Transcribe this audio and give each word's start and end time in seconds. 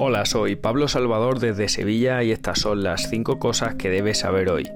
Hola, 0.00 0.24
soy 0.26 0.54
Pablo 0.54 0.86
Salvador 0.86 1.40
desde 1.40 1.68
Sevilla 1.68 2.22
y 2.22 2.30
estas 2.30 2.60
son 2.60 2.84
las 2.84 3.10
5 3.10 3.40
cosas 3.40 3.74
que 3.74 3.90
debes 3.90 4.20
saber 4.20 4.48
hoy. 4.48 4.70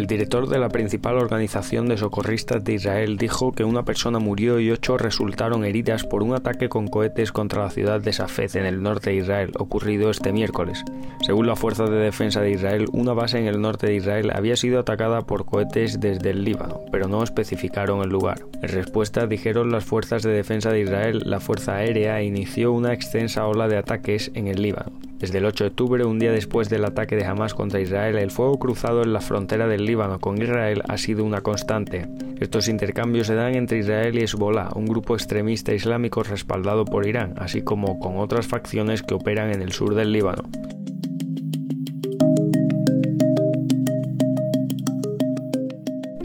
El 0.00 0.06
director 0.06 0.48
de 0.48 0.58
la 0.58 0.70
principal 0.70 1.18
organización 1.18 1.86
de 1.86 1.98
socorristas 1.98 2.64
de 2.64 2.72
Israel 2.72 3.18
dijo 3.18 3.52
que 3.52 3.64
una 3.64 3.84
persona 3.84 4.18
murió 4.18 4.58
y 4.58 4.70
ocho 4.70 4.96
resultaron 4.96 5.62
heridas 5.62 6.04
por 6.04 6.22
un 6.22 6.32
ataque 6.32 6.70
con 6.70 6.88
cohetes 6.88 7.32
contra 7.32 7.64
la 7.64 7.70
ciudad 7.70 8.00
de 8.00 8.14
Safed 8.14 8.56
en 8.56 8.64
el 8.64 8.82
norte 8.82 9.10
de 9.10 9.16
Israel, 9.16 9.52
ocurrido 9.58 10.08
este 10.08 10.32
miércoles. 10.32 10.82
Según 11.20 11.46
la 11.46 11.54
Fuerza 11.54 11.84
de 11.84 11.98
Defensa 11.98 12.40
de 12.40 12.52
Israel, 12.52 12.86
una 12.92 13.12
base 13.12 13.40
en 13.40 13.46
el 13.46 13.60
norte 13.60 13.88
de 13.88 13.96
Israel 13.96 14.30
había 14.34 14.56
sido 14.56 14.80
atacada 14.80 15.20
por 15.20 15.44
cohetes 15.44 16.00
desde 16.00 16.30
el 16.30 16.44
Líbano, 16.44 16.80
pero 16.90 17.06
no 17.06 17.22
especificaron 17.22 18.00
el 18.00 18.08
lugar. 18.08 18.38
En 18.62 18.70
respuesta, 18.70 19.26
dijeron 19.26 19.70
las 19.70 19.84
Fuerzas 19.84 20.22
de 20.22 20.30
Defensa 20.30 20.70
de 20.70 20.80
Israel, 20.80 21.24
la 21.26 21.40
Fuerza 21.40 21.76
Aérea 21.76 22.22
inició 22.22 22.72
una 22.72 22.94
extensa 22.94 23.46
ola 23.46 23.68
de 23.68 23.76
ataques 23.76 24.30
en 24.32 24.46
el 24.46 24.62
Líbano. 24.62 25.09
Desde 25.20 25.36
el 25.36 25.44
8 25.44 25.64
de 25.64 25.68
octubre, 25.68 26.04
un 26.06 26.18
día 26.18 26.32
después 26.32 26.70
del 26.70 26.86
ataque 26.86 27.14
de 27.14 27.26
Hamas 27.26 27.52
contra 27.52 27.78
Israel, 27.78 28.16
el 28.16 28.30
fuego 28.30 28.58
cruzado 28.58 29.02
en 29.02 29.12
la 29.12 29.20
frontera 29.20 29.68
del 29.68 29.84
Líbano 29.84 30.18
con 30.18 30.40
Israel 30.40 30.82
ha 30.88 30.96
sido 30.96 31.26
una 31.26 31.42
constante. 31.42 32.08
Estos 32.40 32.68
intercambios 32.68 33.26
se 33.26 33.34
dan 33.34 33.54
entre 33.54 33.80
Israel 33.80 34.16
y 34.16 34.22
Hezbollah, 34.22 34.70
un 34.74 34.86
grupo 34.86 35.14
extremista 35.14 35.74
islámico 35.74 36.22
respaldado 36.22 36.86
por 36.86 37.06
Irán, 37.06 37.34
así 37.36 37.60
como 37.60 38.00
con 38.00 38.16
otras 38.16 38.46
facciones 38.46 39.02
que 39.02 39.12
operan 39.12 39.52
en 39.52 39.60
el 39.60 39.72
sur 39.72 39.94
del 39.94 40.10
Líbano. 40.10 40.44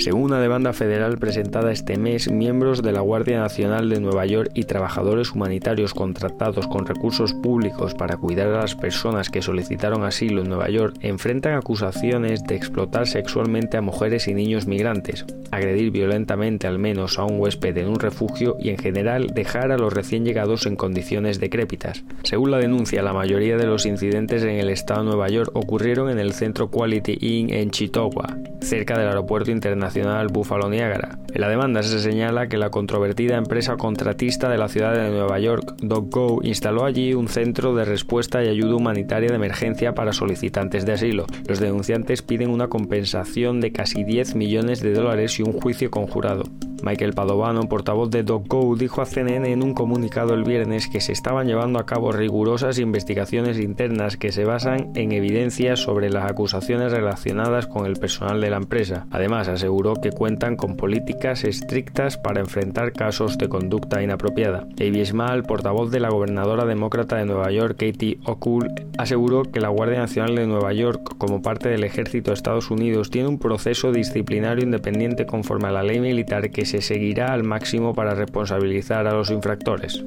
Según 0.05 0.25
una 0.25 0.39
demanda 0.39 0.71
federal 0.71 1.17
presentada 1.17 1.71
este 1.71 1.97
mes, 1.97 2.29
miembros 2.29 2.83
de 2.83 2.91
la 2.91 2.99
Guardia 2.99 3.39
Nacional 3.39 3.89
de 3.89 3.99
Nueva 3.99 4.27
York 4.27 4.51
y 4.53 4.65
trabajadores 4.65 5.31
humanitarios 5.31 5.95
contratados 5.95 6.67
con 6.67 6.85
recursos 6.85 7.33
públicos 7.33 7.95
para 7.95 8.15
cuidar 8.15 8.49
a 8.49 8.61
las 8.61 8.75
personas 8.75 9.31
que 9.31 9.41
solicitaron 9.41 10.03
asilo 10.03 10.43
en 10.43 10.49
Nueva 10.49 10.69
York 10.69 10.95
enfrentan 11.01 11.55
acusaciones 11.55 12.43
de 12.43 12.55
explotar 12.55 13.07
sexualmente 13.07 13.77
a 13.77 13.81
mujeres 13.81 14.27
y 14.27 14.35
niños 14.35 14.67
migrantes, 14.67 15.25
agredir 15.49 15.89
violentamente 15.89 16.67
al 16.67 16.77
menos 16.77 17.17
a 17.17 17.23
un 17.23 17.39
huésped 17.39 17.75
en 17.75 17.87
un 17.87 17.99
refugio 17.99 18.57
y 18.59 18.69
en 18.69 18.77
general 18.77 19.31
dejar 19.33 19.71
a 19.71 19.77
los 19.79 19.91
recién 19.91 20.23
llegados 20.23 20.67
en 20.67 20.75
condiciones 20.75 21.39
decrépitas. 21.39 22.03
Según 22.21 22.51
la 22.51 22.59
denuncia, 22.59 23.01
la 23.01 23.13
mayoría 23.13 23.57
de 23.57 23.65
los 23.65 23.87
incidentes 23.87 24.43
en 24.43 24.59
el 24.59 24.69
estado 24.69 24.99
de 24.99 25.07
Nueva 25.07 25.29
York 25.29 25.49
ocurrieron 25.55 26.11
en 26.11 26.19
el 26.19 26.33
centro 26.33 26.69
Quality 26.69 27.17
Inn 27.21 27.49
en 27.49 27.71
Chitogua, 27.71 28.37
cerca 28.61 28.99
del 28.99 29.07
aeropuerto 29.07 29.49
internacional 29.49 29.94
Buffalo 30.31 30.69
Niagara. 30.69 31.17
En 31.33 31.41
la 31.41 31.49
demanda 31.49 31.81
se 31.83 31.99
señala 31.99 32.47
que 32.47 32.57
la 32.57 32.69
controvertida 32.69 33.37
empresa 33.37 33.77
contratista 33.77 34.49
de 34.49 34.57
la 34.57 34.67
ciudad 34.67 34.93
de 34.93 35.09
Nueva 35.09 35.39
York, 35.39 35.75
DocGo, 35.81 36.41
instaló 36.43 36.85
allí 36.85 37.13
un 37.13 37.27
centro 37.27 37.73
de 37.75 37.85
respuesta 37.85 38.43
y 38.43 38.49
ayuda 38.49 38.75
humanitaria 38.75 39.29
de 39.29 39.35
emergencia 39.35 39.93
para 39.93 40.13
solicitantes 40.13 40.85
de 40.85 40.93
asilo. 40.93 41.25
Los 41.47 41.59
denunciantes 41.59 42.21
piden 42.21 42.49
una 42.49 42.67
compensación 42.67 43.61
de 43.61 43.71
casi 43.71 44.03
10 44.03 44.35
millones 44.35 44.81
de 44.81 44.93
dólares 44.93 45.39
y 45.39 45.43
un 45.43 45.53
juicio 45.53 45.89
conjurado. 45.89 46.43
Michael 46.85 47.13
Padovano, 47.13 47.67
portavoz 47.67 48.11
de 48.11 48.21
DocGo, 48.21 48.75
dijo 48.75 49.01
a 49.01 49.05
CNN 49.05 49.51
en 49.51 49.63
un 49.63 49.73
comunicado 49.73 50.35
el 50.35 50.43
viernes 50.43 50.87
que 50.87 51.01
se 51.01 51.13
estaban 51.13 51.47
llevando 51.47 51.79
a 51.79 51.85
cabo 51.87 52.11
rigurosas 52.11 52.77
investigaciones 52.77 53.59
internas 53.59 54.17
que 54.17 54.31
se 54.31 54.45
basan 54.45 54.91
en 54.93 55.11
evidencias 55.11 55.79
sobre 55.79 56.11
las 56.11 56.29
acusaciones 56.29 56.91
relacionadas 56.91 57.65
con 57.65 57.87
el 57.87 57.95
personal 57.95 58.39
de 58.39 58.51
la 58.51 58.57
empresa. 58.57 59.07
Además, 59.09 59.47
aseguró 59.47 59.95
que 59.95 60.11
cuentan 60.11 60.55
con 60.55 60.77
políticas 60.77 61.43
estrictas 61.43 62.17
para 62.17 62.41
enfrentar 62.41 62.93
casos 62.93 63.39
de 63.39 63.49
conducta 63.49 64.03
inapropiada. 64.03 64.67
Avi 64.79 65.03
Small, 65.07 65.41
portavoz 65.41 65.89
de 65.89 65.99
la 65.99 66.09
gobernadora 66.09 66.65
demócrata 66.65 67.15
de 67.15 67.25
Nueva 67.25 67.49
York, 67.49 67.77
Katie 67.79 68.19
O'Cool, 68.25 68.71
aseguró 68.99 69.41
que 69.41 69.59
la 69.59 69.69
Guardia 69.69 69.97
Nacional 69.97 70.35
de 70.35 70.45
Nueva 70.45 70.71
York, 70.71 71.15
como 71.17 71.41
parte 71.41 71.67
del 71.67 71.83
ejército 71.83 72.29
de 72.29 72.35
Estados 72.35 72.69
Unidos, 72.69 73.09
tiene 73.09 73.27
un 73.27 73.39
proceso 73.39 73.91
disciplinario 73.91 74.63
independiente 74.63 75.25
conforme 75.25 75.69
a 75.69 75.71
la 75.71 75.81
ley 75.81 75.99
militar 75.99 76.51
que 76.51 76.65
se 76.65 76.74
seguirá 76.81 77.33
al 77.33 77.43
máximo 77.43 77.93
para 77.93 78.15
responsabilizar 78.15 79.07
a 79.07 79.13
los 79.13 79.29
infractores. 79.29 80.03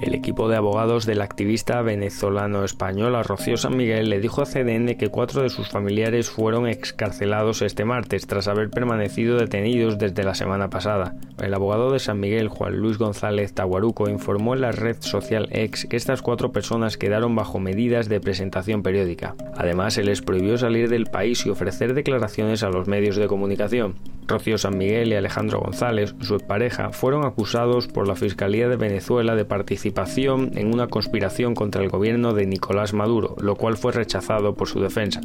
El 0.00 0.14
equipo 0.14 0.48
de 0.48 0.56
abogados 0.56 1.06
del 1.06 1.22
activista 1.22 1.82
venezolano-español 1.82 3.22
Rocío 3.22 3.56
San 3.56 3.76
Miguel 3.76 4.08
le 4.08 4.20
dijo 4.20 4.42
a 4.42 4.46
CDN 4.46 4.96
que 4.96 5.08
cuatro 5.08 5.42
de 5.42 5.50
sus 5.50 5.68
familiares 5.68 6.30
fueron 6.30 6.66
excarcelados 6.66 7.62
este 7.62 7.84
martes 7.84 8.26
tras 8.26 8.48
haber 8.48 8.70
permanecido 8.70 9.36
detenidos 9.36 9.98
desde 9.98 10.24
la 10.24 10.34
semana 10.34 10.70
pasada. 10.70 11.14
El 11.40 11.54
abogado 11.54 11.90
de 11.90 11.98
San 11.98 12.20
Miguel, 12.20 12.48
Juan 12.48 12.76
Luis 12.76 12.98
González 12.98 13.54
Taguaruco, 13.54 14.08
informó 14.08 14.54
en 14.54 14.60
la 14.60 14.72
red 14.72 14.96
social 15.00 15.48
X 15.50 15.86
que 15.88 15.96
estas 15.96 16.20
cuatro 16.20 16.52
personas 16.52 16.96
quedaron 16.96 17.34
bajo 17.34 17.58
medidas 17.58 18.08
de 18.08 18.20
presentación 18.20 18.82
periódica. 18.82 19.34
Además, 19.56 19.94
se 19.94 20.04
les 20.04 20.20
prohibió 20.20 20.58
salir 20.58 20.88
del 20.88 21.06
país 21.06 21.46
y 21.46 21.50
ofrecer 21.50 21.94
declaraciones 21.94 22.62
a 22.62 22.68
los 22.68 22.88
medios 22.88 23.16
de 23.16 23.26
comunicación. 23.26 23.96
Rocío 24.26 24.58
San 24.58 24.78
Miguel 24.78 25.08
y 25.08 25.16
Alejandro 25.16 25.60
González, 25.60 26.14
su 26.20 26.38
pareja, 26.38 26.90
fueron 26.90 27.24
acusados 27.24 27.88
por 27.88 28.06
la 28.06 28.16
Fiscalía 28.16 28.68
de 28.68 28.76
Venezuela 28.76 29.34
de 29.34 29.44
participación 29.44 30.52
en 30.56 30.72
una 30.72 30.86
conspiración 30.86 31.54
contra 31.54 31.82
el 31.82 31.88
gobierno 31.88 32.32
de 32.32 32.46
Nicolás 32.46 32.92
Maduro, 32.92 33.34
lo 33.40 33.56
cual 33.56 33.76
fue 33.76 33.92
rechazado 33.92 34.54
por 34.54 34.68
su 34.68 34.80
defensa. 34.80 35.20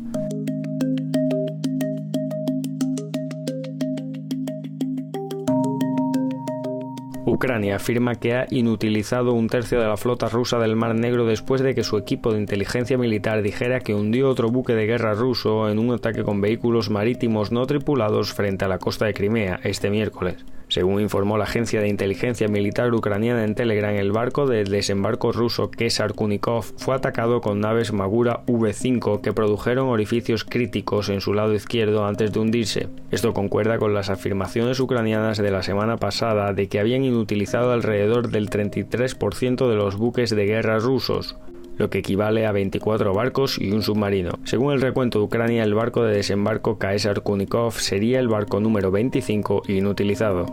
Ucrania 7.26 7.78
afirma 7.78 8.16
que 8.16 8.36
ha 8.36 8.46
inutilizado 8.52 9.34
un 9.34 9.48
tercio 9.48 9.80
de 9.80 9.88
la 9.88 9.98
flota 9.98 10.30
rusa 10.30 10.60
del 10.60 10.76
Mar 10.76 10.94
Negro 10.94 11.26
después 11.26 11.62
de 11.62 11.74
que 11.74 11.84
su 11.84 11.98
equipo 11.98 12.32
de 12.32 12.40
inteligencia 12.40 13.00
militar 13.00 13.42
dijera 13.42 13.80
que 13.80 13.96
hundió 13.96 14.30
otro 14.30 14.50
buque 14.50 14.76
de 14.76 14.86
guerra 14.86 15.16
ruso 15.16 15.70
en 15.70 15.80
un 15.80 15.92
ataque 15.92 16.24
con 16.24 16.40
vehículos 16.40 16.92
marítimos 16.92 17.52
no 17.52 17.66
tripulados 17.66 18.32
frente 18.32 18.66
a 18.66 18.68
la 18.68 18.78
costa 18.78 19.06
de 19.06 19.16
Crimea 19.16 19.60
este 19.64 19.90
miércoles. 19.90 20.46
Según 20.76 21.00
informó 21.00 21.38
la 21.38 21.46
agencia 21.46 21.80
de 21.80 21.88
inteligencia 21.88 22.50
militar 22.50 22.94
ucraniana 22.94 23.46
en 23.46 23.56
Telegram, 23.56 23.96
el 23.96 24.12
barco 24.12 24.46
de 24.46 24.66
desembarco 24.66 25.32
ruso 25.32 25.72
Kesar 25.72 26.16
Kunikov 26.16 26.66
fue 26.76 26.94
atacado 26.94 27.40
con 27.40 27.62
naves 27.62 27.94
Magura 27.94 28.42
V5 28.46 29.22
que 29.22 29.32
produjeron 29.32 29.88
orificios 29.88 30.44
críticos 30.44 31.08
en 31.08 31.22
su 31.22 31.34
lado 31.34 31.54
izquierdo 31.54 32.06
antes 32.06 32.34
de 32.34 32.40
hundirse. 32.42 32.90
Esto 33.10 33.34
concuerda 33.34 33.78
con 33.78 33.94
las 33.94 34.10
afirmaciones 34.10 34.78
ucranianas 34.82 35.38
de 35.38 35.50
la 35.50 35.64
semana 35.64 35.96
pasada 35.96 36.52
de 36.52 36.68
que 36.68 36.82
habían 36.82 37.06
inutilizado 37.06 37.72
alrededor 37.72 38.28
del 38.28 38.50
33% 38.50 39.70
de 39.70 39.76
los 39.76 39.96
buques 39.96 40.30
de 40.32 40.46
guerra 40.46 40.80
rusos, 40.80 41.38
lo 41.78 41.90
que 41.90 42.00
equivale 42.00 42.46
a 42.46 42.52
24 42.52 43.14
barcos 43.14 43.58
y 43.60 43.72
un 43.72 43.82
submarino. 43.82 44.32
Según 44.44 44.74
el 44.74 44.82
recuento 44.82 45.20
de 45.20 45.26
Ucrania, 45.26 45.64
el 45.64 45.74
barco 45.74 46.04
de 46.04 46.16
desembarco 46.16 46.78
Kaesar 46.78 47.22
Kunikov 47.22 47.74
sería 47.74 48.20
el 48.20 48.28
barco 48.28 48.60
número 48.60 48.92
25 48.92 49.64
inutilizado. 49.68 50.46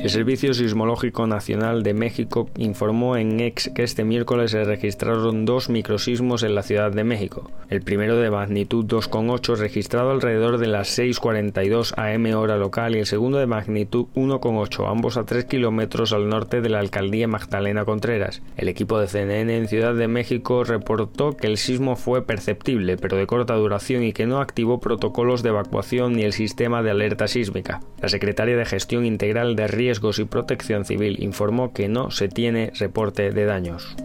El 0.00 0.10
Servicio 0.10 0.54
Sismológico 0.54 1.26
Nacional 1.26 1.82
de 1.82 1.92
México 1.92 2.48
informó 2.56 3.16
en 3.16 3.40
ex 3.40 3.68
que 3.74 3.82
este 3.82 4.04
miércoles 4.04 4.52
se 4.52 4.62
registraron 4.62 5.44
dos 5.44 5.68
microsismos 5.68 6.44
en 6.44 6.54
la 6.54 6.62
Ciudad 6.62 6.92
de 6.92 7.02
México. 7.02 7.50
El 7.68 7.82
primero 7.82 8.16
de 8.16 8.30
magnitud 8.30 8.84
2,8 8.86 9.56
registrado 9.56 10.12
alrededor 10.12 10.58
de 10.58 10.68
las 10.68 10.96
6.42 10.96 11.94
am 11.96 12.26
hora 12.38 12.56
local 12.56 12.94
y 12.94 13.00
el 13.00 13.06
segundo 13.06 13.38
de 13.38 13.46
magnitud 13.46 14.06
1,8, 14.14 14.88
ambos 14.88 15.16
a 15.16 15.24
3 15.24 15.46
kilómetros 15.46 16.12
al 16.12 16.28
norte 16.28 16.60
de 16.60 16.68
la 16.68 16.78
alcaldía 16.78 17.26
Magdalena 17.26 17.84
Contreras. 17.84 18.40
El 18.56 18.68
equipo 18.68 19.00
de 19.00 19.08
CNN 19.08 19.56
en 19.56 19.66
Ciudad 19.66 19.94
de 19.94 20.06
México 20.06 20.62
reportó 20.62 21.36
que 21.36 21.48
el 21.48 21.56
sismo 21.56 21.96
fue 21.96 22.24
perceptible 22.24 22.96
pero 22.96 23.16
de 23.16 23.26
corta 23.26 23.54
duración 23.54 24.04
y 24.04 24.12
que 24.12 24.26
no 24.26 24.40
activó 24.40 24.78
protocolos 24.80 25.42
de 25.42 25.48
evacuación 25.48 26.12
ni 26.12 26.22
el 26.22 26.32
sistema 26.32 26.84
de 26.84 26.92
alerta 26.92 27.26
sísmica. 27.26 27.80
La 28.00 28.08
secretaria 28.08 28.56
de 28.56 28.64
Gestión 28.64 29.04
Integral 29.04 29.56
de 29.56 29.66
Riesgos 29.98 30.20
y 30.20 30.26
Protección 30.26 30.84
Civil 30.84 31.16
informó 31.20 31.72
que 31.72 31.88
no 31.88 32.12
se 32.12 32.28
tiene 32.28 32.70
reporte 32.78 33.32
de 33.32 33.44
daños. 33.46 33.96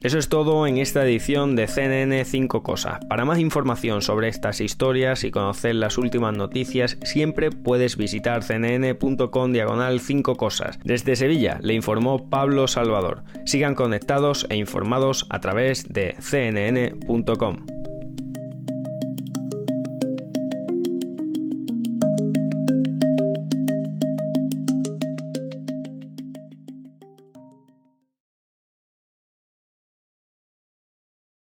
Eso 0.00 0.18
es 0.18 0.30
todo 0.30 0.66
en 0.66 0.78
esta 0.78 1.04
edición 1.04 1.54
de 1.54 1.66
CNN 1.66 2.24
5 2.24 2.62
Cosas. 2.62 3.04
Para 3.10 3.26
más 3.26 3.38
información 3.38 4.00
sobre 4.00 4.28
estas 4.28 4.62
historias 4.62 5.22
y 5.24 5.30
conocer 5.30 5.74
las 5.74 5.98
últimas 5.98 6.34
noticias, 6.34 6.96
siempre 7.02 7.50
puedes 7.50 7.98
visitar 7.98 8.42
cnn.com 8.42 9.52
diagonal 9.52 10.00
5 10.00 10.36
Cosas. 10.36 10.78
Desde 10.82 11.14
Sevilla 11.14 11.58
le 11.60 11.74
informó 11.74 12.30
Pablo 12.30 12.68
Salvador. 12.68 13.22
Sigan 13.44 13.74
conectados 13.74 14.46
e 14.48 14.56
informados 14.56 15.26
a 15.28 15.40
través 15.40 15.86
de 15.92 16.16
cnn.com. 16.20 17.77